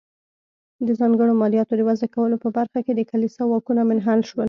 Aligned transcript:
د 0.87 0.89
ځانګړو 0.99 1.33
مالیاتو 1.41 1.73
د 1.77 1.81
وضع 1.89 2.07
کولو 2.15 2.37
په 2.43 2.49
برخه 2.57 2.79
کې 2.85 2.93
د 2.95 3.01
کلیسا 3.11 3.41
واکونه 3.47 3.81
منحل 3.89 4.19
شول. 4.29 4.39